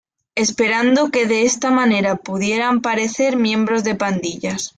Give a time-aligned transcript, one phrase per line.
[0.33, 4.69] Esperando que de esta manera pudieran parecer miembros de pandillas.